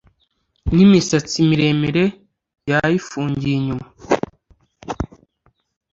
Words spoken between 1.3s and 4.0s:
miremire yayifungiye inyuma